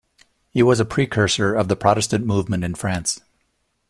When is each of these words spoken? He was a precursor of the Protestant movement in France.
He 0.49 0.63
was 0.63 0.79
a 0.79 0.83
precursor 0.85 1.53
of 1.53 1.67
the 1.67 1.75
Protestant 1.75 2.25
movement 2.25 2.63
in 2.63 2.73
France. 2.73 3.21